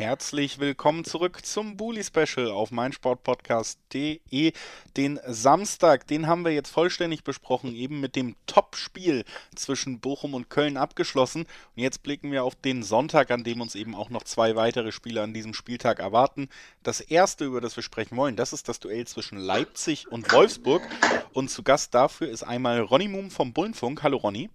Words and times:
Herzlich 0.00 0.58
willkommen 0.58 1.04
zurück 1.04 1.44
zum 1.44 1.76
Bully 1.76 2.02
Special 2.02 2.50
auf 2.50 2.70
meinsportpodcast.de. 2.70 4.54
Den 4.96 5.20
Samstag, 5.26 6.06
den 6.06 6.26
haben 6.26 6.42
wir 6.42 6.52
jetzt 6.52 6.70
vollständig 6.70 7.22
besprochen, 7.22 7.74
eben 7.74 8.00
mit 8.00 8.16
dem 8.16 8.34
Top-Spiel 8.46 9.26
zwischen 9.54 10.00
Bochum 10.00 10.32
und 10.32 10.48
Köln 10.48 10.78
abgeschlossen. 10.78 11.42
Und 11.42 11.82
jetzt 11.82 12.02
blicken 12.02 12.32
wir 12.32 12.44
auf 12.44 12.54
den 12.54 12.82
Sonntag, 12.82 13.30
an 13.30 13.44
dem 13.44 13.60
uns 13.60 13.74
eben 13.74 13.94
auch 13.94 14.08
noch 14.08 14.22
zwei 14.22 14.56
weitere 14.56 14.90
Spiele 14.90 15.20
an 15.20 15.34
diesem 15.34 15.52
Spieltag 15.52 15.98
erwarten. 15.98 16.48
Das 16.82 17.02
erste, 17.02 17.44
über 17.44 17.60
das 17.60 17.76
wir 17.76 17.82
sprechen 17.82 18.16
wollen, 18.16 18.36
das 18.36 18.54
ist 18.54 18.70
das 18.70 18.80
Duell 18.80 19.06
zwischen 19.06 19.36
Leipzig 19.36 20.10
und 20.10 20.32
Wolfsburg. 20.32 20.82
Und 21.34 21.50
zu 21.50 21.62
Gast 21.62 21.92
dafür 21.92 22.30
ist 22.30 22.42
einmal 22.42 22.80
Ronny 22.80 23.08
Moom 23.08 23.30
vom 23.30 23.52
Bullenfunk. 23.52 24.02
Hallo 24.02 24.16
Ronny. 24.16 24.48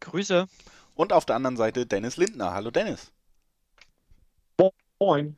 Grüße. 0.00 0.48
Und 0.96 1.12
auf 1.12 1.26
der 1.26 1.36
anderen 1.36 1.56
Seite 1.56 1.86
Dennis 1.86 2.16
Lindner. 2.16 2.54
Hallo 2.54 2.72
Dennis. 2.72 3.12
Moin. 5.04 5.36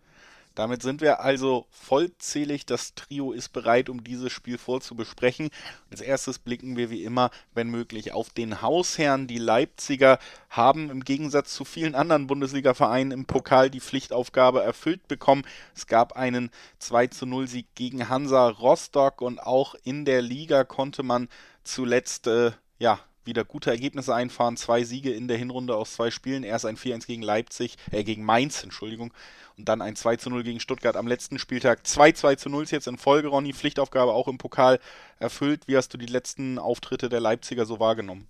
Damit 0.54 0.80
sind 0.80 1.00
wir 1.00 1.18
also 1.18 1.66
vollzählig. 1.70 2.66
Das 2.66 2.94
Trio 2.94 3.32
ist 3.32 3.48
bereit, 3.52 3.88
um 3.88 4.04
dieses 4.04 4.30
Spiel 4.30 4.58
vorzubesprechen. 4.58 5.50
Als 5.90 6.00
erstes 6.00 6.38
blicken 6.38 6.76
wir 6.76 6.88
wie 6.88 7.02
immer, 7.02 7.32
wenn 7.52 7.68
möglich, 7.68 8.12
auf 8.12 8.30
den 8.30 8.62
Hausherrn. 8.62 9.26
Die 9.26 9.38
Leipziger 9.38 10.20
haben 10.50 10.88
im 10.88 11.02
Gegensatz 11.02 11.52
zu 11.52 11.64
vielen 11.64 11.96
anderen 11.96 12.28
Bundesliga-Vereinen 12.28 13.10
im 13.10 13.24
Pokal 13.26 13.68
die 13.68 13.80
Pflichtaufgabe 13.80 14.62
erfüllt 14.62 15.08
bekommen. 15.08 15.42
Es 15.74 15.88
gab 15.88 16.12
einen 16.12 16.50
2 16.78 17.08
zu 17.08 17.26
0 17.26 17.48
Sieg 17.48 17.66
gegen 17.74 18.08
Hansa 18.08 18.48
Rostock 18.48 19.20
und 19.20 19.42
auch 19.42 19.74
in 19.82 20.04
der 20.04 20.22
Liga 20.22 20.62
konnte 20.62 21.02
man 21.02 21.28
zuletzt 21.64 22.28
äh, 22.28 22.52
ja, 22.78 23.00
wieder 23.26 23.44
gute 23.44 23.70
Ergebnisse 23.70 24.14
einfahren. 24.14 24.56
Zwei 24.56 24.84
Siege 24.84 25.12
in 25.12 25.28
der 25.28 25.36
Hinrunde 25.36 25.76
aus 25.76 25.94
zwei 25.94 26.10
Spielen. 26.10 26.42
Erst 26.42 26.66
ein 26.66 26.76
4-1 26.76 27.06
gegen 27.06 27.22
Leipzig, 27.22 27.76
äh, 27.90 28.04
gegen 28.04 28.24
Mainz, 28.24 28.62
Entschuldigung. 28.62 29.12
Und 29.56 29.68
dann 29.68 29.80
ein 29.80 29.96
2 29.96 30.18
0 30.28 30.42
gegen 30.42 30.60
Stuttgart 30.60 30.96
am 30.96 31.06
letzten 31.06 31.38
Spieltag. 31.38 31.86
2 31.86 32.12
2 32.12 32.34
zu 32.36 32.50
0 32.50 32.64
ist 32.64 32.72
jetzt 32.72 32.88
in 32.88 32.98
Folge, 32.98 33.28
Ronny. 33.28 33.52
Pflichtaufgabe 33.52 34.12
auch 34.12 34.28
im 34.28 34.38
Pokal 34.38 34.80
erfüllt. 35.18 35.66
Wie 35.66 35.76
hast 35.76 35.92
du 35.94 35.98
die 35.98 36.06
letzten 36.06 36.58
Auftritte 36.58 37.08
der 37.08 37.20
Leipziger 37.20 37.64
so 37.64 37.80
wahrgenommen? 37.80 38.28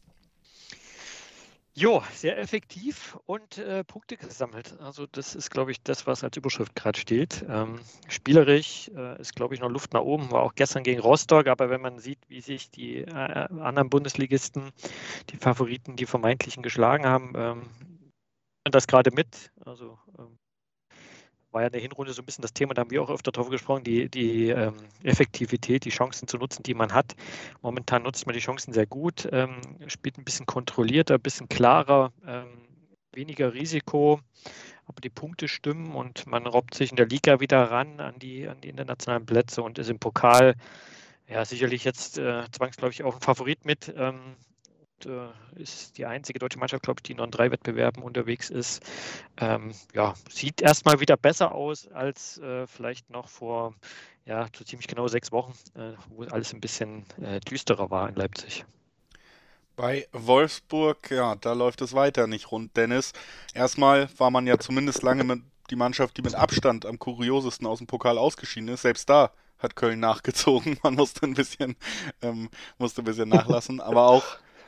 Jo, 1.79 2.03
sehr 2.15 2.39
effektiv 2.39 3.19
und 3.27 3.59
äh, 3.59 3.85
Punkte 3.85 4.17
gesammelt. 4.17 4.81
Also 4.81 5.07
das 5.07 5.35
ist, 5.35 5.51
glaube 5.51 5.73
ich, 5.73 5.83
das, 5.83 6.07
was 6.07 6.25
als 6.25 6.35
Überschrift 6.35 6.75
gerade 6.75 6.99
steht. 6.99 7.45
Ähm, 7.51 7.81
spielerisch 8.09 8.91
äh, 8.97 9.21
ist, 9.21 9.37
glaube 9.37 9.55
ich, 9.55 9.61
noch 9.61 9.69
Luft 9.69 9.93
nach 9.93 10.01
oben. 10.01 10.31
War 10.31 10.41
auch 10.43 10.55
gestern 10.55 10.85
gegen 10.85 11.03
Rostock, 11.03 11.49
aber 11.49 11.69
wenn 11.69 11.83
man 11.83 11.99
sieht, 11.99 12.19
wie 12.29 12.41
sich 12.41 12.71
die 12.71 13.03
äh, 13.03 13.11
anderen 13.11 13.91
Bundesligisten, 13.91 14.71
die 15.29 15.37
Favoriten, 15.37 15.97
die 15.97 16.07
vermeintlichen 16.07 16.63
geschlagen 16.63 17.05
haben, 17.05 17.35
ähm, 17.37 17.69
das 18.65 18.87
gerade 18.87 19.11
mit. 19.11 19.53
Also 19.63 19.99
ähm, 20.19 20.39
war 21.57 21.63
ja 21.63 21.69
in 21.69 21.73
der 21.73 21.81
Hinrunde 21.81 22.13
so 22.13 22.21
ein 22.21 22.27
bisschen 22.27 22.43
das 22.43 22.53
Thema, 22.53 22.75
da 22.75 22.83
haben 22.83 22.91
wir 22.91 23.03
auch 23.03 23.09
öfter 23.09 23.33
drauf 23.33 23.49
gesprochen, 23.49 23.83
die, 23.83 24.11
die 24.11 24.51
ähm, 24.51 24.75
Effektivität, 25.03 25.87
die 25.87 25.91
Chancen 25.91 26.29
zu 26.29 26.37
nutzen, 26.37 26.63
die 26.63 26.75
man 26.75 26.93
hat. 26.93 27.17
Momentan 27.63 28.03
nutzt 28.03 28.27
man 28.27 28.35
die 28.35 28.41
Chancen 28.41 28.75
sehr 28.75 28.87
gut, 28.87 29.27
ähm, 29.33 29.63
spielt 29.87 30.19
ein 30.19 30.25
bisschen 30.25 30.45
kontrollierter, 30.45 31.15
ein 31.15 31.23
bisschen 31.23 31.49
klarer, 31.49 32.13
ähm, 32.27 32.59
weniger 33.13 33.55
Risiko, 33.55 34.21
aber 34.85 35.01
die 35.01 35.09
Punkte 35.09 35.49
stimmen 35.49 35.95
und 35.95 36.27
man 36.27 36.47
robbt 36.47 36.75
sich 36.75 36.91
in 36.91 36.97
der 36.97 37.07
Liga 37.07 37.41
wieder 37.41 37.71
ran 37.71 38.01
an 38.01 38.19
die, 38.19 38.47
an 38.47 38.61
die 38.61 38.69
internationalen 38.69 39.25
Plätze 39.25 39.63
und 39.63 39.79
ist 39.79 39.89
im 39.89 39.99
Pokal 39.99 40.57
ja 41.27 41.43
sicherlich 41.47 41.85
jetzt 41.85 42.19
äh, 42.19 42.45
zwangsläufig 42.53 43.03
auch 43.03 43.15
ein 43.15 43.23
Favorit 43.23 43.65
mit. 43.65 43.95
Äh, 45.05 45.29
ist 45.61 45.99
die 45.99 46.07
einzige 46.07 46.39
deutsche 46.39 46.59
Mannschaft, 46.59 46.83
glaube 46.83 46.99
ich, 46.99 47.03
die 47.03 47.15
noch 47.15 47.25
in 47.25 47.31
drei 47.31 47.51
Wettbewerben 47.51 48.03
unterwegs 48.03 48.51
ist. 48.51 48.83
Ähm, 49.37 49.73
ja, 49.93 50.15
sieht 50.31 50.63
erstmal 50.63 51.01
wieder 51.01 51.17
besser 51.17 51.53
aus 51.53 51.89
als 51.89 52.39
äh, 52.39 52.67
vielleicht 52.67 53.11
noch 53.11 53.29
vor 53.29 53.75
ja, 54.25 54.47
so 54.57 54.65
ziemlich 54.65 54.89
genau 54.89 55.07
sechs 55.09 55.31
Wochen, 55.33 55.53
äh, 55.77 55.93
wo 56.09 56.25
alles 56.25 56.53
ein 56.53 56.61
bisschen 56.61 57.05
äh, 57.21 57.41
düsterer 57.41 57.91
war 57.91 58.09
in 58.09 58.17
Leipzig. 58.17 58.65
Bei 59.77 60.09
Wolfsburg, 60.13 61.11
ja, 61.11 61.35
da 61.37 61.53
läuft 61.53 61.83
es 61.83 61.93
weiter 61.93 62.27
nicht 62.27 62.51
rund, 62.51 62.77
Dennis. 62.77 63.13
Erstmal 63.55 64.09
war 64.19 64.31
man 64.31 64.47
ja 64.47 64.59
zumindest 64.59 65.03
lange 65.03 65.23
mit 65.23 65.43
die 65.71 65.77
Mannschaft, 65.77 66.17
die 66.17 66.23
mit 66.23 66.35
Abstand 66.35 66.87
am 66.87 66.99
kuriosesten 66.99 67.67
aus 67.67 67.79
dem 67.79 67.87
Pokal 67.87 68.19
ausgeschieden 68.19 68.69
ist. 68.69 68.83
Selbst 68.83 69.09
da 69.09 69.33
hat 69.59 69.77
Köln 69.77 70.01
nachgezogen. 70.01 70.79
Man 70.83 70.95
musste 70.95 71.27
ein 71.27 71.35
bisschen, 71.35 71.77
ähm, 72.23 72.49
musste 72.79 73.03
ein 73.03 73.05
bisschen 73.05 73.29
nachlassen. 73.29 73.81
Aber 73.81 74.09
auch 74.09 74.25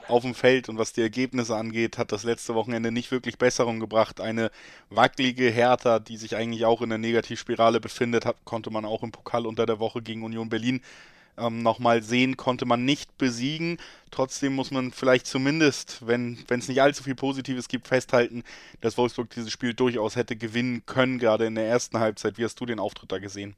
auf 0.09 0.23
dem 0.23 0.35
Feld 0.35 0.69
und 0.69 0.79
was 0.79 0.93
die 0.93 1.03
Ergebnisse 1.03 1.57
angeht, 1.57 1.99
hat 1.99 2.13
das 2.13 2.25
letzte 2.25 2.55
Wochenende 2.55 2.91
nicht 2.93 3.11
wirklich 3.11 3.39
Besserung 3.39 3.81
gebracht. 3.81 4.21
Eine 4.21 4.51
wackelige 4.91 5.51
Hertha, 5.51 5.99
die 5.99 6.17
sich 6.17 6.37
eigentlich 6.37 6.65
auch 6.65 6.83
in 6.83 6.89
der 6.89 6.99
Negativspirale 6.99 7.81
befindet, 7.81 8.25
hat, 8.25 8.45
konnte 8.45 8.71
man 8.71 8.85
auch 8.85 9.03
im 9.03 9.13
Pokal 9.13 9.47
unter 9.47 9.67
der 9.67 9.79
Woche 9.81 10.03
gegen 10.03 10.23
Union 10.23 10.49
Berlin 10.49 10.81
ähm, 11.39 11.63
nochmal 11.63 12.03
sehen, 12.03 12.37
konnte 12.37 12.67
man 12.67 12.85
nicht 12.85 13.17
besiegen. 13.19 13.79
Trotzdem 14.11 14.55
muss 14.55 14.71
man 14.71 14.93
vielleicht 14.93 15.27
zumindest, 15.27 16.07
wenn 16.07 16.39
es 16.49 16.69
nicht 16.69 16.83
allzu 16.83 17.03
viel 17.03 17.15
Positives 17.15 17.69
gibt, 17.69 17.89
festhalten, 17.89 18.43
dass 18.81 18.99
Wolfsburg 18.99 19.31
dieses 19.31 19.53
Spiel 19.53 19.75
durchaus 19.75 20.17
hätte 20.17 20.37
gewinnen 20.37 20.83
können, 20.87 21.19
gerade 21.19 21.47
in 21.47 21.55
der 21.55 21.69
ersten 21.69 21.99
Halbzeit. 21.99 22.39
Wie 22.39 22.45
hast 22.45 22.61
du 22.61 22.67
den 22.67 22.81
Auftritt 22.81 23.13
da 23.13 23.19
gesehen? 23.19 23.57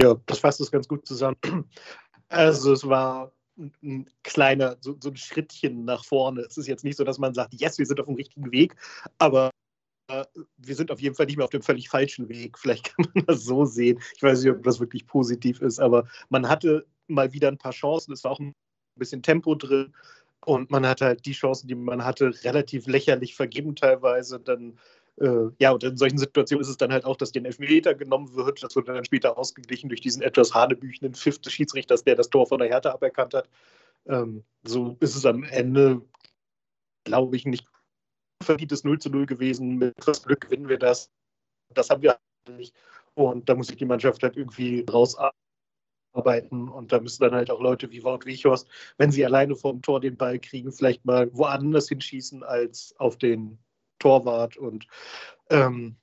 Ja, 0.00 0.14
das 0.26 0.40
fasst 0.40 0.60
es 0.60 0.70
ganz 0.70 0.86
gut 0.88 1.06
zusammen. 1.06 1.36
Also 2.28 2.72
es 2.72 2.88
war 2.88 3.30
ein 3.56 4.10
kleiner, 4.22 4.76
so, 4.80 4.96
so, 5.00 5.10
ein 5.10 5.16
Schrittchen 5.16 5.84
nach 5.84 6.04
vorne. 6.04 6.42
Es 6.42 6.56
ist 6.56 6.66
jetzt 6.66 6.84
nicht 6.84 6.96
so, 6.96 7.04
dass 7.04 7.18
man 7.18 7.34
sagt, 7.34 7.54
yes, 7.54 7.78
wir 7.78 7.86
sind 7.86 8.00
auf 8.00 8.06
dem 8.06 8.16
richtigen 8.16 8.52
Weg, 8.52 8.76
aber 9.18 9.50
äh, 10.08 10.24
wir 10.58 10.74
sind 10.74 10.90
auf 10.90 11.00
jeden 11.00 11.14
Fall 11.14 11.26
nicht 11.26 11.36
mehr 11.36 11.44
auf 11.44 11.50
dem 11.50 11.62
völlig 11.62 11.88
falschen 11.88 12.28
Weg. 12.28 12.58
Vielleicht 12.58 12.96
kann 12.96 13.06
man 13.14 13.26
das 13.26 13.44
so 13.44 13.64
sehen. 13.64 14.00
Ich 14.14 14.22
weiß 14.22 14.42
nicht, 14.42 14.52
ob 14.52 14.62
das 14.62 14.80
wirklich 14.80 15.06
positiv 15.06 15.60
ist, 15.62 15.80
aber 15.80 16.06
man 16.28 16.48
hatte 16.48 16.86
mal 17.08 17.32
wieder 17.32 17.48
ein 17.48 17.58
paar 17.58 17.72
Chancen. 17.72 18.12
Es 18.12 18.24
war 18.24 18.32
auch 18.32 18.40
ein 18.40 18.54
bisschen 18.96 19.22
Tempo 19.22 19.54
drin. 19.54 19.94
Und 20.44 20.70
man 20.70 20.86
hat 20.86 21.00
halt 21.00 21.26
die 21.26 21.32
Chancen, 21.32 21.66
die 21.66 21.74
man 21.74 22.04
hatte, 22.04 22.32
relativ 22.44 22.86
lächerlich 22.86 23.34
vergeben 23.34 23.74
teilweise. 23.74 24.38
Dann 24.38 24.78
äh, 25.18 25.48
ja, 25.58 25.70
und 25.72 25.82
in 25.82 25.96
solchen 25.96 26.18
Situationen 26.18 26.62
ist 26.62 26.68
es 26.68 26.76
dann 26.76 26.92
halt 26.92 27.04
auch, 27.04 27.16
dass 27.16 27.32
den 27.32 27.46
Elfmeter 27.46 27.94
genommen 27.94 28.34
wird. 28.34 28.62
Das 28.62 28.76
wird 28.76 28.88
dann 28.88 29.04
später 29.04 29.38
ausgeglichen 29.38 29.88
durch 29.88 30.00
diesen 30.00 30.22
etwas 30.22 30.54
hanebüchenden 30.54 31.14
Pfiff 31.14 31.38
des 31.38 31.52
Schiedsrichters, 31.52 32.04
der 32.04 32.16
das 32.16 32.28
Tor 32.28 32.46
von 32.46 32.58
der 32.58 32.68
Hertha 32.68 32.92
aberkannt 32.92 33.34
hat. 33.34 33.48
Ähm, 34.06 34.44
so 34.64 34.96
ist 35.00 35.16
es 35.16 35.24
am 35.24 35.44
Ende, 35.44 36.02
glaube 37.04 37.36
ich, 37.36 37.46
nicht 37.46 37.66
verdientes 38.42 38.84
0 38.84 38.98
zu 38.98 39.10
0 39.10 39.26
gewesen. 39.26 39.78
Mit 39.78 39.96
etwas 39.98 40.22
Glück 40.22 40.42
gewinnen 40.42 40.68
wir 40.68 40.78
das. 40.78 41.10
Das 41.74 41.88
haben 41.88 42.02
wir 42.02 42.18
nicht. 42.50 42.74
Und 43.14 43.48
da 43.48 43.54
muss 43.54 43.68
sich 43.68 43.76
die 43.76 43.86
Mannschaft 43.86 44.22
halt 44.22 44.36
irgendwie 44.36 44.84
rausarbeiten. 44.90 46.68
Und 46.68 46.92
da 46.92 47.00
müssen 47.00 47.22
dann 47.22 47.34
halt 47.34 47.50
auch 47.50 47.60
Leute 47.60 47.90
wie 47.90 48.04
Wout 48.04 48.26
Wichhorst, 48.26 48.68
wenn 48.98 49.10
sie 49.10 49.24
alleine 49.24 49.56
vom 49.56 49.80
Tor 49.80 50.00
den 50.00 50.18
Ball 50.18 50.38
kriegen, 50.38 50.70
vielleicht 50.70 51.06
mal 51.06 51.30
woanders 51.32 51.88
hinschießen 51.88 52.42
als 52.42 52.94
auf 52.98 53.16
den 53.16 53.58
Torwart 53.98 54.56
und 54.56 54.86
ähm, 55.50 55.96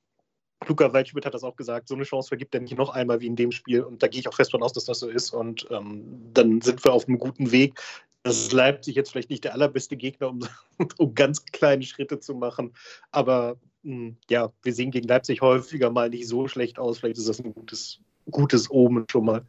Luca 0.67 0.93
Waldschmidt 0.93 1.25
hat 1.25 1.33
das 1.33 1.43
auch 1.43 1.55
gesagt, 1.55 1.87
so 1.87 1.95
eine 1.95 2.03
Chance 2.03 2.29
vergibt 2.29 2.53
er 2.55 2.61
nicht 2.61 2.77
noch 2.77 2.89
einmal 2.89 3.19
wie 3.21 3.27
in 3.27 3.35
dem 3.35 3.51
Spiel. 3.51 3.81
Und 3.81 4.01
da 4.01 4.07
gehe 4.07 4.19
ich 4.19 4.27
auch 4.27 4.33
fest 4.33 4.51
von 4.51 4.63
aus, 4.63 4.73
dass 4.73 4.85
das 4.85 4.99
so 4.99 5.09
ist. 5.09 5.33
Und 5.33 5.67
ähm, 5.71 6.29
dann 6.33 6.61
sind 6.61 6.83
wir 6.83 6.93
auf 6.93 7.07
einem 7.07 7.19
guten 7.19 7.51
Weg. 7.51 7.79
Das 8.23 8.37
ist 8.37 8.53
Leipzig 8.53 8.95
jetzt 8.95 9.11
vielleicht 9.11 9.29
nicht 9.29 9.43
der 9.43 9.53
allerbeste 9.53 9.97
Gegner, 9.97 10.29
um, 10.29 10.47
um 10.97 11.15
ganz 11.15 11.45
kleine 11.45 11.83
Schritte 11.83 12.19
zu 12.19 12.33
machen. 12.33 12.73
Aber 13.11 13.57
mh, 13.83 13.95
hm, 13.95 14.17
ja, 14.29 14.51
wir 14.61 14.73
sehen 14.73 14.91
gegen 14.91 15.07
Leipzig 15.07 15.41
häufiger 15.41 15.89
mal 15.89 16.09
nicht 16.09 16.27
so 16.27 16.47
schlecht 16.47 16.79
aus. 16.79 16.99
Vielleicht 16.99 17.17
ist 17.17 17.27
das 17.27 17.39
ein 17.39 17.53
gutes, 17.53 17.99
gutes 18.31 18.71
Omen 18.71 19.05
schon 19.11 19.25
mal. 19.25 19.45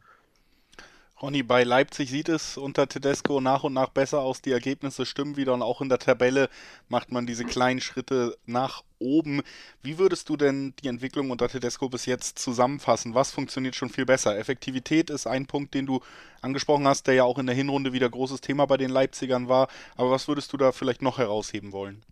Ronny, 1.21 1.43
bei 1.43 1.63
Leipzig 1.63 2.09
sieht 2.09 2.27
es 2.27 2.57
unter 2.57 2.89
Tedesco 2.89 3.39
nach 3.39 3.63
und 3.63 3.71
nach 3.71 3.87
besser 3.87 4.19
aus. 4.19 4.41
Die 4.41 4.51
Ergebnisse 4.51 5.05
stimmen 5.05 5.37
wieder 5.37 5.53
und 5.53 5.61
auch 5.61 5.79
in 5.79 5.87
der 5.87 5.97
Tabelle 5.97 6.49
macht 6.89 7.09
man 7.09 7.25
diese 7.25 7.45
kleinen 7.45 7.79
Schritte 7.79 8.37
nach 8.45 8.83
oben. 8.99 9.41
Wie 9.81 9.97
würdest 9.97 10.27
du 10.27 10.35
denn 10.35 10.73
die 10.83 10.89
Entwicklung 10.89 11.31
unter 11.31 11.47
Tedesco 11.47 11.87
bis 11.87 12.05
jetzt 12.05 12.37
zusammenfassen? 12.37 13.13
Was 13.15 13.31
funktioniert 13.31 13.77
schon 13.77 13.89
viel 13.89 14.05
besser? 14.05 14.37
Effektivität 14.37 15.09
ist 15.09 15.25
ein 15.25 15.45
Punkt, 15.45 15.73
den 15.73 15.85
du 15.85 16.01
angesprochen 16.41 16.85
hast, 16.85 17.07
der 17.07 17.13
ja 17.13 17.23
auch 17.23 17.39
in 17.39 17.45
der 17.45 17.55
Hinrunde 17.55 17.93
wieder 17.93 18.09
großes 18.09 18.41
Thema 18.41 18.65
bei 18.65 18.75
den 18.75 18.89
Leipzigern 18.89 19.47
war. 19.47 19.69
Aber 19.95 20.11
was 20.11 20.27
würdest 20.27 20.51
du 20.51 20.57
da 20.57 20.73
vielleicht 20.73 21.01
noch 21.01 21.17
herausheben 21.17 21.71
wollen? 21.71 22.03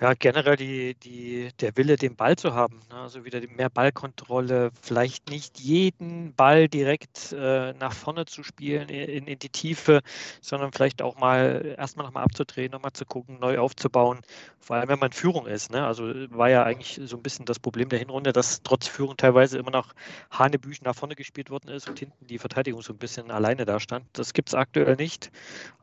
Ja, 0.00 0.14
generell 0.14 0.56
die, 0.56 0.94
die, 0.94 1.50
der 1.60 1.76
Wille, 1.76 1.96
den 1.96 2.16
Ball 2.16 2.34
zu 2.34 2.54
haben. 2.54 2.80
Ne? 2.88 2.96
Also 2.96 3.26
wieder 3.26 3.38
mehr 3.54 3.68
Ballkontrolle, 3.68 4.70
vielleicht 4.80 5.28
nicht 5.28 5.60
jeden 5.60 6.32
Ball 6.34 6.68
direkt 6.68 7.32
äh, 7.32 7.74
nach 7.74 7.92
vorne 7.92 8.24
zu 8.24 8.42
spielen, 8.42 8.88
in, 8.88 9.26
in 9.26 9.38
die 9.38 9.50
Tiefe, 9.50 10.00
sondern 10.40 10.72
vielleicht 10.72 11.02
auch 11.02 11.18
mal 11.18 11.74
erstmal 11.76 12.06
nochmal 12.06 12.24
abzudrehen, 12.24 12.72
nochmal 12.72 12.94
zu 12.94 13.04
gucken, 13.04 13.38
neu 13.40 13.58
aufzubauen. 13.58 14.20
Vor 14.58 14.76
allem, 14.76 14.88
wenn 14.88 14.98
man 14.98 15.12
Führung 15.12 15.46
ist. 15.46 15.70
Ne? 15.70 15.86
Also 15.86 16.04
war 16.30 16.48
ja 16.48 16.62
eigentlich 16.62 16.98
so 17.04 17.18
ein 17.18 17.22
bisschen 17.22 17.44
das 17.44 17.58
Problem 17.58 17.90
der 17.90 17.98
Hinrunde, 17.98 18.32
dass 18.32 18.62
trotz 18.62 18.86
Führung 18.86 19.18
teilweise 19.18 19.58
immer 19.58 19.70
noch 19.70 19.92
Hanebüchen 20.30 20.86
nach 20.86 20.94
vorne 20.94 21.14
gespielt 21.14 21.50
worden 21.50 21.68
ist 21.68 21.90
und 21.90 21.98
hinten 21.98 22.26
die 22.26 22.38
Verteidigung 22.38 22.80
so 22.80 22.94
ein 22.94 22.98
bisschen 22.98 23.30
alleine 23.30 23.66
da 23.66 23.78
stand. 23.78 24.06
Das 24.14 24.32
gibt 24.32 24.48
es 24.48 24.54
aktuell 24.54 24.96
nicht. 24.96 25.30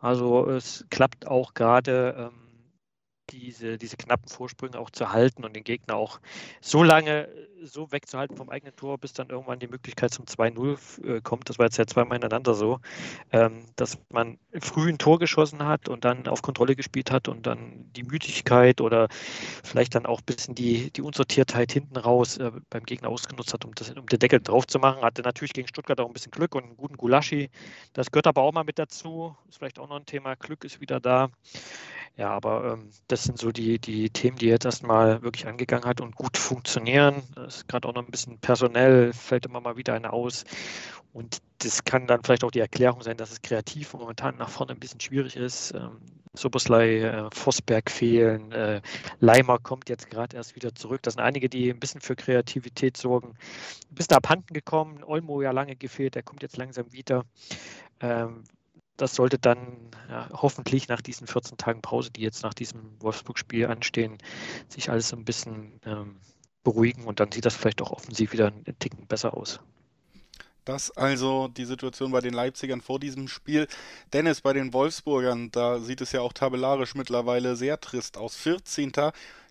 Also 0.01 0.49
es 0.49 0.85
klappt 0.89 1.27
auch 1.27 1.53
gerade. 1.53 2.31
Ähm, 2.31 2.46
diese, 3.29 3.77
diese 3.77 3.97
knappen 3.97 4.27
Vorsprünge 4.27 4.79
auch 4.79 4.89
zu 4.89 5.11
halten 5.11 5.43
und 5.45 5.55
den 5.55 5.63
Gegner 5.63 5.95
auch 5.95 6.19
so 6.61 6.83
lange 6.83 7.29
so 7.63 7.91
wegzuhalten 7.91 8.37
vom 8.37 8.49
eigenen 8.49 8.75
Tor, 8.75 8.97
bis 8.97 9.13
dann 9.13 9.29
irgendwann 9.29 9.59
die 9.59 9.67
Möglichkeit 9.67 10.13
zum 10.13 10.25
2-0 10.25 11.17
äh, 11.17 11.21
kommt. 11.21 11.49
Das 11.49 11.57
war 11.57 11.65
jetzt 11.65 11.77
ja 11.77 11.85
zweimal 11.85 12.15
hintereinander 12.15 12.53
so, 12.53 12.79
ähm, 13.31 13.65
dass 13.75 13.97
man 14.09 14.37
früh 14.59 14.89
ein 14.89 14.97
Tor 14.97 15.19
geschossen 15.19 15.65
hat 15.65 15.89
und 15.89 16.05
dann 16.05 16.27
auf 16.27 16.41
Kontrolle 16.41 16.75
gespielt 16.75 17.11
hat 17.11 17.27
und 17.27 17.45
dann 17.45 17.91
die 17.95 18.03
Müdigkeit 18.03 18.81
oder 18.81 19.07
vielleicht 19.63 19.95
dann 19.95 20.05
auch 20.05 20.19
ein 20.19 20.25
bisschen 20.25 20.55
die, 20.55 20.91
die 20.91 21.01
Unsortiertheit 21.01 21.71
hinten 21.71 21.97
raus 21.97 22.37
äh, 22.37 22.51
beim 22.69 22.83
Gegner 22.83 23.09
ausgenutzt 23.09 23.53
hat, 23.53 23.65
um, 23.65 23.73
das, 23.75 23.89
um 23.91 24.05
den 24.05 24.19
Deckel 24.19 24.39
drauf 24.39 24.67
zu 24.67 24.79
machen. 24.79 25.01
Hatte 25.01 25.21
natürlich 25.21 25.53
gegen 25.53 25.67
Stuttgart 25.67 25.99
auch 25.99 26.07
ein 26.07 26.13
bisschen 26.13 26.31
Glück 26.31 26.55
und 26.55 26.63
einen 26.63 26.77
guten 26.77 26.97
Gulaschi. 26.97 27.49
Das 27.93 28.11
gehört 28.11 28.27
aber 28.27 28.41
auch 28.41 28.53
mal 28.53 28.63
mit 28.63 28.79
dazu. 28.79 29.35
Ist 29.49 29.57
vielleicht 29.57 29.79
auch 29.79 29.89
noch 29.89 29.97
ein 29.97 30.05
Thema. 30.05 30.35
Glück 30.35 30.63
ist 30.63 30.81
wieder 30.81 30.99
da. 30.99 31.29
Ja, 32.17 32.31
aber 32.31 32.73
ähm, 32.73 32.89
das 33.07 33.23
sind 33.25 33.37
so 33.37 33.51
die, 33.51 33.77
die 33.77 34.09
Themen, 34.09 34.37
die 34.37 34.47
jetzt 34.47 34.65
erstmal 34.65 35.21
wirklich 35.21 35.45
angegangen 35.47 35.85
hat 35.85 36.01
und 36.01 36.15
gut 36.15 36.35
funktionieren. 36.35 37.21
Das 37.35 37.57
ist 37.57 37.67
gerade 37.67 37.87
auch 37.87 37.93
noch 37.93 38.03
ein 38.03 38.09
bisschen 38.09 38.39
personell, 38.39 39.13
fällt 39.13 39.45
immer 39.45 39.61
mal 39.61 39.77
wieder 39.77 39.93
eine 39.93 40.11
aus. 40.11 40.43
Und 41.13 41.37
das 41.59 41.83
kann 41.83 42.07
dann 42.07 42.23
vielleicht 42.23 42.43
auch 42.43 42.51
die 42.51 42.59
Erklärung 42.59 43.03
sein, 43.03 43.17
dass 43.17 43.31
es 43.31 43.41
kreativ 43.43 43.93
momentan 43.93 44.35
nach 44.37 44.49
vorne 44.49 44.73
ein 44.73 44.79
bisschen 44.79 44.99
schwierig 44.99 45.35
ist. 45.35 45.73
Ähm, 45.75 45.99
Soboslai, 46.33 47.01
äh, 47.01 47.29
Vosberg 47.33 47.89
fehlen, 47.91 48.51
äh, 48.51 48.81
Leimer 49.19 49.59
kommt 49.59 49.87
jetzt 49.89 50.09
gerade 50.09 50.37
erst 50.37 50.55
wieder 50.55 50.73
zurück. 50.73 51.03
Das 51.03 51.15
sind 51.15 51.23
einige, 51.23 51.49
die 51.49 51.69
ein 51.69 51.79
bisschen 51.79 52.01
für 52.01 52.15
Kreativität 52.15 52.97
sorgen. 52.97 53.35
Ein 53.91 53.95
bisschen 53.95 54.17
abhanden 54.17 54.53
gekommen, 54.53 55.03
Olmo 55.03 55.41
ja 55.41 55.51
lange 55.51 55.75
gefehlt, 55.75 56.15
der 56.15 56.23
kommt 56.23 56.41
jetzt 56.41 56.57
langsam 56.57 56.91
wieder. 56.91 57.25
Ähm, 57.99 58.43
das 58.97 59.15
sollte 59.15 59.39
dann 59.39 59.77
ja, 60.09 60.29
hoffentlich 60.33 60.87
nach 60.87 61.01
diesen 61.01 61.27
14 61.27 61.57
Tagen 61.57 61.81
Pause, 61.81 62.11
die 62.11 62.21
jetzt 62.21 62.43
nach 62.43 62.53
diesem 62.53 62.99
Wolfsburg-Spiel 62.99 63.67
anstehen, 63.67 64.17
sich 64.67 64.89
alles 64.89 65.09
so 65.09 65.15
ein 65.15 65.25
bisschen 65.25 65.79
ähm, 65.85 66.17
beruhigen 66.63 67.05
und 67.05 67.19
dann 67.19 67.31
sieht 67.31 67.45
das 67.45 67.55
vielleicht 67.55 67.81
auch 67.81 67.91
offensiv 67.91 68.33
wieder 68.33 68.47
einen 68.47 68.65
Ticken 68.79 69.07
besser 69.07 69.35
aus. 69.35 69.59
Das 70.67 70.91
also 70.91 71.47
die 71.47 71.63
Situation 71.63 72.11
bei 72.11 72.19
den 72.19 72.33
Leipzigern 72.33 72.81
vor 72.81 72.99
diesem 72.99 73.29
Spiel. 73.29 73.69
Dennis, 74.11 74.41
bei 74.41 74.51
den 74.51 74.73
Wolfsburgern, 74.73 75.49
da 75.49 75.79
sieht 75.79 76.01
es 76.01 76.11
ja 76.11 76.19
auch 76.19 76.33
tabellarisch 76.33 76.93
mittlerweile 76.93 77.55
sehr 77.55 77.79
trist 77.79 78.17
aus. 78.17 78.35
14. 78.35 78.91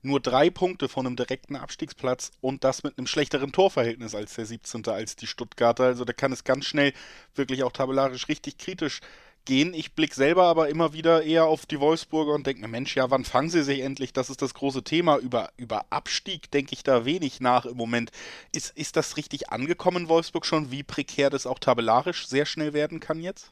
Nur 0.03 0.21
drei 0.21 0.51
Punkte 0.51 0.91
von 0.91 1.07
einem 1.07 1.17
direkten 1.17 1.57
Abstiegsplatz 1.57 2.33
und 2.43 2.65
das 2.65 2.83
mit 2.83 2.99
einem 2.99 3.07
schlechteren 3.07 3.51
Torverhältnis 3.51 4.15
als 4.15 4.35
der 4.35 4.45
17. 4.45 4.87
als 4.89 5.17
die 5.17 5.27
Stuttgarter. 5.27 5.85
Also 5.85 6.05
da 6.05 6.13
kann 6.13 6.33
es 6.33 6.45
ganz 6.45 6.67
schnell 6.67 6.93
wirklich 7.35 7.63
auch 7.63 7.73
tabellarisch 7.73 8.29
richtig 8.29 8.59
kritisch 8.59 9.01
gehen. 9.47 9.73
Ich 9.73 9.95
blicke 9.95 10.15
selber 10.15 10.45
aber 10.45 10.69
immer 10.69 10.93
wieder 10.93 11.23
eher 11.23 11.47
auf 11.47 11.65
die 11.65 11.81
Wolfsburger 11.81 12.35
und 12.35 12.47
denke 12.47 12.61
mir, 12.61 12.69
Mensch, 12.69 12.95
ja, 12.97 13.11
wann 13.11 13.25
fangen 13.25 13.49
sie 13.49 13.63
sich 13.63 13.81
endlich? 13.81 14.13
Das 14.13 14.29
ist 14.29 14.43
das 14.43 14.53
große 14.53 14.83
Thema. 14.83 15.17
Über, 15.17 15.51
über 15.57 15.87
Abstieg 15.91 16.51
denke 16.51 16.75
ich 16.75 16.83
da 16.83 17.05
wenig 17.05 17.41
nach 17.41 17.65
im 17.65 17.77
Moment. 17.77 18.11
Ist, 18.53 18.77
ist 18.77 18.97
das 18.97 19.17
richtig 19.17 19.51
angekommen 19.51 20.09
Wolfsburg 20.09 20.45
schon, 20.45 20.71
wie 20.71 20.83
prekär 20.83 21.31
das 21.31 21.47
auch 21.47 21.59
tabellarisch 21.59 22.27
sehr 22.27 22.45
schnell 22.45 22.75
werden 22.75 23.01
kann 23.01 23.21
jetzt? 23.21 23.51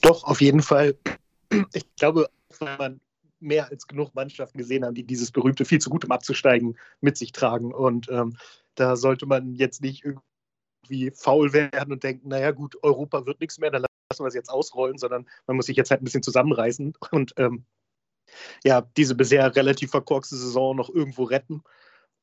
Doch, 0.00 0.24
auf 0.24 0.40
jeden 0.40 0.62
Fall. 0.62 0.96
Ich 1.74 1.84
glaube, 1.96 2.28
wenn 2.58 2.76
man 2.78 3.00
mehr 3.40 3.68
als 3.70 3.86
genug 3.86 4.14
Mannschaften 4.14 4.58
gesehen 4.58 4.84
haben, 4.84 4.94
die 4.94 5.04
dieses 5.04 5.30
berühmte 5.30 5.64
viel 5.64 5.80
zu 5.80 5.90
gut, 5.90 6.04
um 6.04 6.10
abzusteigen, 6.10 6.78
mit 7.00 7.16
sich 7.16 7.32
tragen. 7.32 7.72
Und 7.72 8.08
ähm, 8.10 8.36
da 8.76 8.96
sollte 8.96 9.26
man 9.26 9.54
jetzt 9.54 9.82
nicht 9.82 10.04
irgendwie 10.04 11.10
faul 11.10 11.52
werden 11.52 11.92
und 11.92 12.02
denken, 12.02 12.28
naja 12.28 12.52
gut, 12.52 12.76
Europa 12.82 13.26
wird 13.26 13.40
nichts 13.40 13.58
mehr, 13.58 13.70
dann 13.70 13.84
lassen 14.10 14.22
wir 14.22 14.28
es 14.28 14.34
jetzt 14.34 14.50
ausrollen, 14.50 14.98
sondern 14.98 15.26
man 15.46 15.56
muss 15.56 15.66
sich 15.66 15.76
jetzt 15.76 15.90
halt 15.90 16.00
ein 16.00 16.04
bisschen 16.04 16.22
zusammenreißen 16.22 16.94
und 17.10 17.34
ähm, 17.38 17.64
ja, 18.64 18.82
diese 18.96 19.14
bisher 19.14 19.54
relativ 19.54 19.90
verkorkste 19.90 20.36
Saison 20.36 20.76
noch 20.76 20.90
irgendwo 20.90 21.24
retten. 21.24 21.62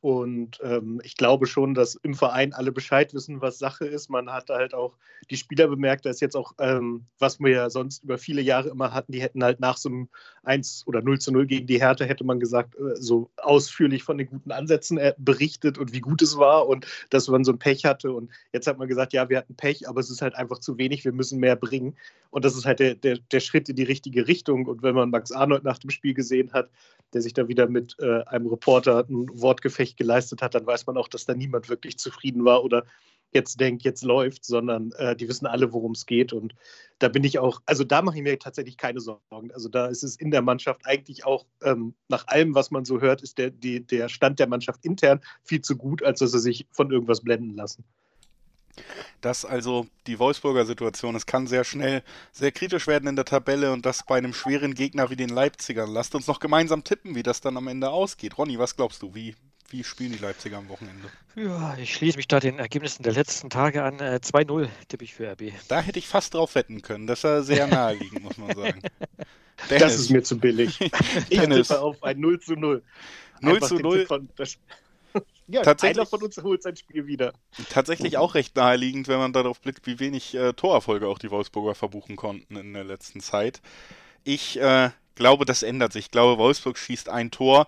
Und 0.03 0.59
ähm, 0.61 0.99
ich 1.05 1.15
glaube 1.15 1.47
schon, 1.47 1.75
dass 1.75 1.95
im 1.95 2.13
Verein 2.13 2.51
alle 2.51 2.73
Bescheid 2.73 3.13
wissen, 3.13 3.39
was 3.39 3.57
Sache 3.57 3.85
ist. 3.85 4.09
Man 4.09 4.29
hat 4.29 4.49
halt 4.49 4.73
auch 4.73 4.97
die 5.29 5.37
Spieler 5.37 5.69
bemerkt, 5.69 6.05
dass 6.05 6.19
jetzt 6.19 6.35
auch, 6.35 6.51
ähm, 6.59 7.05
was 7.19 7.39
wir 7.39 7.51
ja 7.51 7.69
sonst 7.69 8.03
über 8.03 8.17
viele 8.17 8.41
Jahre 8.41 8.67
immer 8.67 8.93
hatten, 8.93 9.13
die 9.13 9.21
hätten 9.21 9.41
halt 9.45 9.61
nach 9.61 9.77
so 9.77 9.87
einem 9.87 10.09
1 10.43 10.83
oder 10.87 11.01
0 11.01 11.19
zu 11.19 11.31
0 11.31 11.45
gegen 11.45 11.67
die 11.67 11.79
Härte, 11.79 12.05
hätte 12.05 12.25
man 12.25 12.41
gesagt, 12.41 12.75
äh, 12.75 12.97
so 12.97 13.31
ausführlich 13.37 14.03
von 14.03 14.17
den 14.17 14.27
guten 14.27 14.51
Ansätzen 14.51 14.97
äh, 14.97 15.13
berichtet 15.17 15.77
und 15.77 15.93
wie 15.93 16.01
gut 16.01 16.21
es 16.21 16.37
war 16.37 16.67
und 16.67 16.85
dass 17.09 17.29
man 17.29 17.45
so 17.45 17.53
ein 17.53 17.59
Pech 17.59 17.85
hatte. 17.85 18.11
Und 18.11 18.29
jetzt 18.51 18.67
hat 18.67 18.77
man 18.77 18.89
gesagt, 18.89 19.13
ja, 19.13 19.29
wir 19.29 19.37
hatten 19.37 19.55
Pech, 19.55 19.87
aber 19.87 20.01
es 20.01 20.09
ist 20.09 20.21
halt 20.21 20.35
einfach 20.35 20.59
zu 20.59 20.77
wenig, 20.77 21.05
wir 21.05 21.13
müssen 21.13 21.39
mehr 21.39 21.55
bringen. 21.55 21.95
Und 22.29 22.43
das 22.43 22.57
ist 22.57 22.65
halt 22.65 22.79
der, 22.79 22.95
der, 22.95 23.19
der 23.31 23.39
Schritt 23.39 23.69
in 23.69 23.77
die 23.77 23.83
richtige 23.83 24.27
Richtung. 24.27 24.65
Und 24.65 24.83
wenn 24.83 24.95
man 24.95 25.11
Max 25.11 25.31
Arnold 25.31 25.63
nach 25.63 25.77
dem 25.77 25.91
Spiel 25.91 26.13
gesehen 26.13 26.51
hat, 26.51 26.69
der 27.13 27.21
sich 27.21 27.33
da 27.33 27.47
wieder 27.47 27.67
mit 27.69 27.95
äh, 27.99 28.23
einem 28.25 28.47
Reporter 28.47 29.05
ein 29.07 29.27
Wortgefecht 29.33 29.92
geleistet 29.97 30.41
hat, 30.41 30.55
dann 30.55 30.65
weiß 30.65 30.85
man 30.87 30.97
auch, 30.97 31.07
dass 31.07 31.25
da 31.25 31.33
niemand 31.33 31.69
wirklich 31.69 31.97
zufrieden 31.97 32.45
war 32.45 32.63
oder 32.63 32.85
jetzt 33.33 33.59
denkt, 33.59 33.83
jetzt 33.83 34.03
läuft, 34.03 34.45
sondern 34.45 34.91
äh, 34.93 35.15
die 35.15 35.27
wissen 35.27 35.47
alle, 35.47 35.73
worum 35.73 35.93
es 35.93 36.05
geht. 36.05 36.33
Und 36.33 36.53
da 36.99 37.09
bin 37.09 37.23
ich 37.23 37.39
auch, 37.39 37.61
also 37.65 37.83
da 37.83 38.01
mache 38.01 38.17
ich 38.17 38.23
mir 38.23 38.37
tatsächlich 38.39 38.77
keine 38.77 38.99
Sorgen. 38.99 39.51
Also 39.53 39.69
da 39.69 39.87
ist 39.87 40.03
es 40.03 40.15
in 40.15 40.31
der 40.31 40.41
Mannschaft 40.41 40.81
eigentlich 40.85 41.25
auch, 41.25 41.45
ähm, 41.63 41.95
nach 42.07 42.27
allem, 42.27 42.55
was 42.55 42.71
man 42.71 42.85
so 42.85 43.01
hört, 43.01 43.21
ist 43.21 43.37
der, 43.37 43.49
die, 43.49 43.85
der 43.85 44.09
Stand 44.09 44.39
der 44.39 44.47
Mannschaft 44.47 44.85
intern 44.85 45.21
viel 45.43 45.61
zu 45.61 45.75
gut, 45.75 46.03
als 46.03 46.19
dass 46.19 46.31
sie 46.31 46.39
sich 46.39 46.67
von 46.71 46.91
irgendwas 46.91 47.21
blenden 47.21 47.55
lassen. 47.55 47.83
Das 49.21 49.45
also 49.45 49.85
die 50.07 50.17
Wolfsburger 50.17 50.65
Situation. 50.65 51.15
Es 51.15 51.27
kann 51.27 51.45
sehr 51.45 51.63
schnell 51.63 52.03
sehr 52.31 52.51
kritisch 52.51 52.87
werden 52.87 53.07
in 53.07 53.15
der 53.15 53.25
Tabelle 53.25 53.71
und 53.71 53.85
das 53.85 54.03
bei 54.05 54.17
einem 54.17 54.33
schweren 54.33 54.73
Gegner 54.73 55.09
wie 55.09 55.15
den 55.15 55.29
Leipzigern. 55.29 55.91
Lasst 55.91 56.15
uns 56.15 56.27
noch 56.27 56.39
gemeinsam 56.39 56.83
tippen, 56.83 57.15
wie 57.15 57.23
das 57.23 57.39
dann 57.39 57.55
am 57.55 57.67
Ende 57.67 57.91
ausgeht. 57.91 58.37
Ronny, 58.37 58.57
was 58.57 58.75
glaubst 58.75 59.01
du? 59.03 59.13
Wie, 59.13 59.35
wie 59.73 59.83
spielen 59.83 60.11
die 60.11 60.19
Leipziger 60.19 60.57
am 60.57 60.69
Wochenende? 60.69 61.09
Ja, 61.35 61.75
ich 61.77 61.95
schließe 61.95 62.15
mich 62.15 62.27
da 62.27 62.39
den 62.39 62.59
Ergebnissen 62.59 63.01
der 63.01 63.13
letzten 63.13 63.49
Tage 63.49 63.83
an. 63.83 63.99
Äh, 63.99 64.19
2-0 64.23 64.69
tippe 64.87 65.03
ich 65.03 65.15
für 65.15 65.31
RB. 65.31 65.51
Da 65.67 65.81
hätte 65.81 65.97
ich 65.97 66.07
fast 66.07 66.35
drauf 66.35 66.53
wetten 66.53 66.83
können. 66.83 67.07
Das 67.07 67.23
war 67.23 67.41
sehr 67.41 67.65
naheliegend, 67.65 68.23
muss 68.23 68.37
man 68.37 68.55
sagen. 68.55 68.81
Dennis. 68.81 68.89
Das 69.83 69.95
ist 69.95 70.09
mir 70.11 70.23
zu 70.23 70.37
billig. 70.37 70.79
Ich 71.29 71.39
tippe 71.39 71.79
auf 71.81 72.03
ein 72.03 72.19
0 72.19 72.39
zu 72.39 72.53
0. 72.53 72.83
0 73.41 73.61
zu 73.61 73.75
0. 73.75 74.05
Von, 74.05 74.29
das, 74.35 74.57
ja, 75.47 75.63
Tatsächlich, 75.63 75.97
einer 75.97 76.05
von 76.05 76.21
uns 76.21 76.37
holt 76.37 76.61
sein 76.61 76.75
Spiel 76.75 77.07
wieder. 77.07 77.33
Tatsächlich 77.69 78.17
auch 78.17 78.35
recht 78.35 78.55
naheliegend, 78.55 79.07
wenn 79.07 79.17
man 79.17 79.33
darauf 79.33 79.59
blickt, 79.59 79.87
wie 79.87 79.99
wenig 79.99 80.35
äh, 80.35 80.53
Torerfolge 80.53 81.07
auch 81.07 81.17
die 81.17 81.31
Wolfsburger 81.31 81.73
verbuchen 81.73 82.15
konnten 82.15 82.57
in 82.57 82.73
der 82.73 82.83
letzten 82.83 83.21
Zeit. 83.21 83.61
Ich 84.23 84.59
äh, 84.59 84.91
glaube, 85.15 85.45
das 85.45 85.63
ändert 85.63 85.93
sich. 85.93 86.05
Ich 86.05 86.11
glaube, 86.11 86.37
Wolfsburg 86.37 86.77
schießt 86.77 87.09
ein 87.09 87.31
Tor 87.31 87.67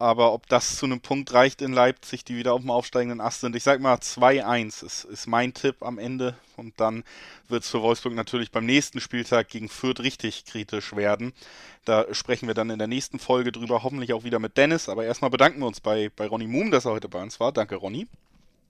aber 0.00 0.32
ob 0.32 0.48
das 0.48 0.76
zu 0.76 0.86
einem 0.86 1.00
Punkt 1.00 1.32
reicht 1.34 1.60
in 1.60 1.74
Leipzig, 1.74 2.24
die 2.24 2.34
wieder 2.34 2.54
auf 2.54 2.62
dem 2.62 2.70
aufsteigenden 2.70 3.20
Ast 3.20 3.40
sind, 3.40 3.54
ich 3.54 3.62
sag 3.62 3.80
mal 3.80 3.96
2-1 3.96 4.84
ist, 4.84 5.04
ist 5.04 5.26
mein 5.26 5.52
Tipp 5.52 5.82
am 5.82 5.98
Ende. 5.98 6.34
Und 6.56 6.80
dann 6.80 7.04
wird 7.48 7.64
es 7.64 7.70
für 7.70 7.82
Wolfsburg 7.82 8.14
natürlich 8.14 8.50
beim 8.50 8.64
nächsten 8.64 9.00
Spieltag 9.00 9.48
gegen 9.48 9.68
Fürth 9.68 10.00
richtig 10.00 10.46
kritisch 10.46 10.96
werden. 10.96 11.34
Da 11.84 12.06
sprechen 12.14 12.46
wir 12.46 12.54
dann 12.54 12.70
in 12.70 12.78
der 12.78 12.88
nächsten 12.88 13.18
Folge 13.18 13.52
drüber, 13.52 13.82
hoffentlich 13.82 14.14
auch 14.14 14.24
wieder 14.24 14.38
mit 14.38 14.56
Dennis. 14.56 14.88
Aber 14.88 15.04
erstmal 15.04 15.30
bedanken 15.30 15.60
wir 15.60 15.66
uns 15.66 15.80
bei, 15.80 16.10
bei 16.16 16.26
Ronny 16.26 16.46
Moom, 16.46 16.70
dass 16.70 16.86
er 16.86 16.92
heute 16.92 17.10
bei 17.10 17.20
uns 17.20 17.38
war. 17.38 17.52
Danke, 17.52 17.76
Ronny. 17.76 18.08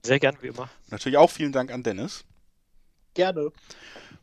Sehr 0.03 0.19
gern, 0.19 0.35
wie 0.41 0.47
immer. 0.47 0.69
Natürlich 0.89 1.17
auch 1.17 1.29
vielen 1.29 1.53
Dank 1.53 1.71
an 1.71 1.81
Dennis. 1.81 2.25
Gerne. 3.13 3.51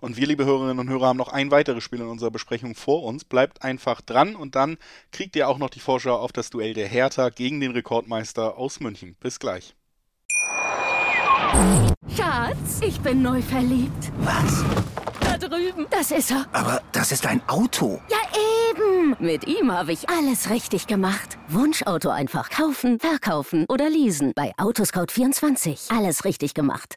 Und 0.01 0.17
wir, 0.17 0.27
liebe 0.27 0.45
Hörerinnen 0.45 0.79
und 0.79 0.89
Hörer, 0.89 1.09
haben 1.09 1.17
noch 1.17 1.33
ein 1.33 1.51
weiteres 1.51 1.83
Spiel 1.83 2.01
in 2.01 2.07
unserer 2.07 2.31
Besprechung 2.31 2.75
vor 2.75 3.03
uns. 3.03 3.25
Bleibt 3.25 3.63
einfach 3.63 4.01
dran 4.01 4.37
und 4.37 4.55
dann 4.55 4.79
kriegt 5.11 5.35
ihr 5.35 5.49
auch 5.49 5.59
noch 5.59 5.71
die 5.71 5.81
Vorschau 5.81 6.17
auf 6.17 6.33
das 6.33 6.51
Duell 6.51 6.75
der 6.75 6.87
Hertha 6.87 7.31
gegen 7.31 7.61
den 7.61 7.73
Rekordmeister 7.73 8.57
aus 8.57 8.79
München. 8.81 9.17
Bis 9.21 9.41
gleich. 9.41 9.75
Schatz, 12.17 12.81
ich 12.81 13.01
bin 13.01 13.23
neu 13.23 13.43
verliebt. 13.43 14.13
Was? 14.19 14.65
Da 15.21 15.37
drüben. 15.37 15.87
Das 15.91 16.13
ist 16.13 16.31
er. 16.31 16.47
Aber 16.53 16.81
das 16.93 17.11
ist 17.11 17.27
ein 17.27 17.43
Auto. 17.49 18.01
Ja, 18.09 18.19
eben. 18.71 19.17
Mit 19.19 19.49
ihm 19.49 19.73
habe 19.73 19.93
ich 19.93 20.09
alles 20.09 20.51
richtig 20.51 20.87
gemacht. 20.87 21.39
Wunschauto 21.49 22.11
einfach 22.11 22.51
kaufen, 22.51 23.01
verkaufen 23.01 23.67
oder 23.69 23.91
leasen. 23.91 24.33
Bei 24.37 24.53
Autoscout24. 24.59 25.97
Alles 25.97 26.25
richtig 26.25 26.55
gemacht. 26.55 26.97